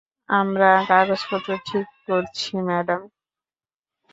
[0.29, 3.01] আমরা কাগজপত্র ঠিক করছি, ম্যাডাম।